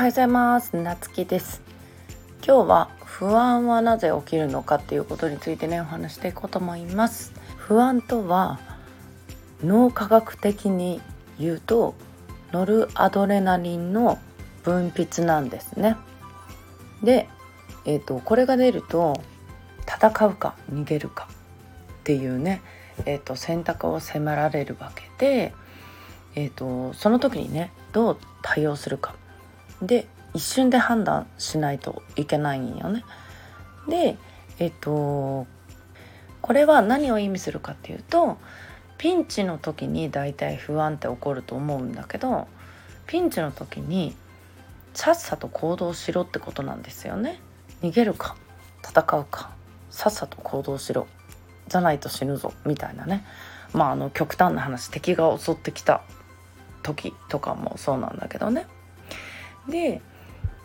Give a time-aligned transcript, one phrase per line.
[0.00, 0.76] はようございます。
[0.76, 1.60] なつきです。
[2.42, 7.34] 今日は不安はなぜ起きるのかっていうことについてねお話していこうと思います。
[7.58, 8.58] 不安とは
[9.62, 11.02] 脳科学的に
[11.38, 11.94] 言うと
[12.50, 14.18] ノルアドレナリンの
[14.62, 15.98] 分泌なんですね。
[17.02, 17.28] で、
[17.84, 19.20] えーと、これが出ると
[19.86, 22.62] 戦うか逃げるかっていうね、
[23.04, 25.52] えーと、選択を迫られるわけで、
[26.36, 29.19] えーとその時にねどう対応するか。
[29.82, 33.04] で一瞬で判断しないといけないんよね。
[33.88, 34.16] で
[34.58, 35.46] えっと
[36.42, 38.38] これは何を意味するかっていうと
[38.98, 42.48] ピンチの時に大体不安って起こると思うんだけど
[43.06, 44.14] ピンチの時に
[44.94, 47.40] さっさと行動しろってことなんですよね。
[47.82, 48.36] 逃げるか
[48.86, 49.50] 戦うか
[49.90, 51.06] さっさと行動しろ
[51.68, 53.24] じゃないと死ぬぞみたいなね
[53.72, 56.02] まああの極端な話敵が襲ってきた
[56.82, 58.66] 時とかもそうなんだけどね。
[59.68, 60.00] で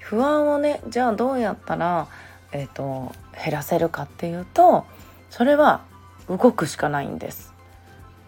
[0.00, 2.08] 不安をねじゃあどうやったら、
[2.52, 4.84] えーと、減らせるかっていうと
[5.30, 5.82] それは
[6.28, 7.52] 動くしかないんです。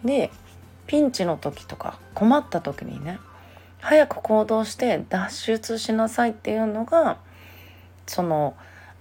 [0.03, 0.31] で
[0.87, 3.19] ピンチの時とか困った時にね
[3.79, 7.17] 早く行動して脱出しなさいっていうのが
[8.07, 8.55] その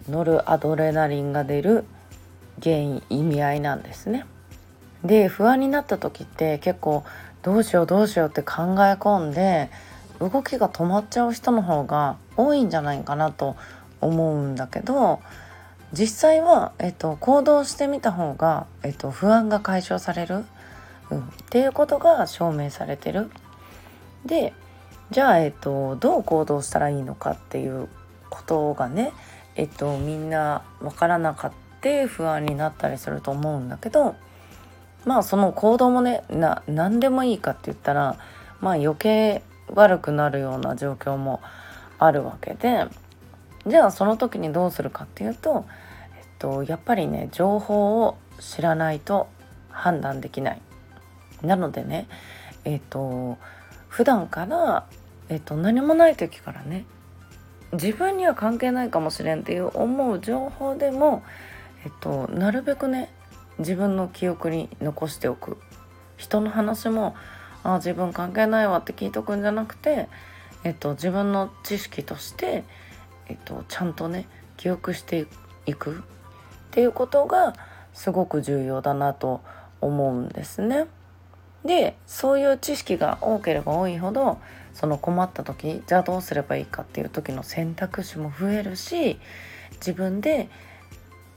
[0.09, 1.85] ノルアドレナリンが出る
[2.63, 4.27] 原因意味合いなんですね。
[5.05, 7.05] で不安になった時って結構
[7.43, 9.71] どうしようどうしようって考え込んで
[10.29, 13.57] 動きが止まっちゃう人の方が多いんじゃないかなと
[14.01, 15.21] 思うんだけど
[15.93, 20.45] 実際は、えっと、行動してみた方が、えっと、不安が解消される、
[21.11, 23.31] うん、っていうことが証明されてる。
[24.25, 24.55] で
[25.11, 27.89] じゃあ、えっと、どう行動したらいいのかっていう
[28.31, 29.13] ことがね、
[29.57, 31.63] えっと、みんな分からなかった
[32.07, 34.15] 不安になったりすると思うんだけど
[35.05, 38.19] まあその行動もねな何でもいいかって言ったら
[38.61, 39.43] まあ余計
[39.75, 41.41] 悪くなるような状況も
[41.99, 42.87] あるわけで
[43.67, 45.67] じゃあその時にどうするかっていうと、
[46.19, 49.29] えっと、やっぱりね情報を知らないと
[49.71, 50.63] 判断できない。
[51.43, 52.09] なのでね
[52.65, 53.39] えっと
[53.89, 54.87] 普段から、
[55.29, 56.85] えっと、何もない時からね
[57.73, 61.23] 自分には関係ないかもしれんっていう思う情報でも、
[61.85, 63.13] えっと、なるべくね
[63.59, 65.59] 自分の記憶に残しておく
[66.17, 67.15] 人の話も
[67.65, 70.09] あ自分関係ないわって聞いとくんじゃなくて、
[70.65, 72.65] えっと、自分の知識として、
[73.29, 75.27] えっと、ちゃんとね記憶して
[75.67, 76.01] いくっ
[76.71, 77.55] ていうことが
[77.93, 79.41] すごく重要だなと
[79.81, 80.87] 思うんですね。
[81.65, 84.39] でそういう知識が多ければ多いほど
[84.75, 89.21] その困った時じゃあどうすればいいかっていう時の選択肢も増えるし
[89.75, 90.49] 自分で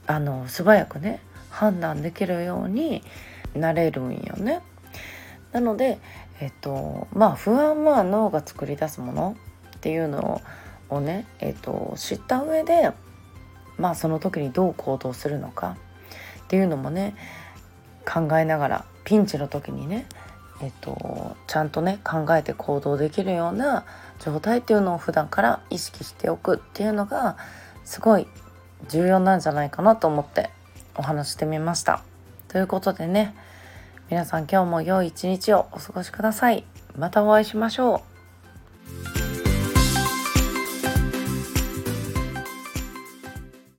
[0.06, 1.20] あの素早くね
[1.50, 3.02] 判断できるように
[3.54, 4.62] なれるんよね。
[5.52, 5.98] なので、
[6.40, 9.36] えっと、まあ不安は脳が作り出すもの
[9.76, 10.42] っていうの
[10.90, 12.92] をね、えっと、知った上で
[13.78, 15.76] まあその時にどう行動するのか
[16.44, 17.14] っていうのもね
[18.04, 20.06] 考えながらピンチの時にね
[20.62, 23.84] えっと、ちゃんとね考えて行動できるような
[24.18, 27.36] 状態っていうのを普段から意識しておくっていうのが
[27.84, 28.26] すごい
[28.88, 30.50] 重要なんじゃないかなと思って
[30.96, 32.02] お話してみました。
[32.48, 33.34] ということでね
[34.08, 36.62] 皆さん今日も良い一日をお過ごしください。
[36.96, 38.15] またお会いしましょう。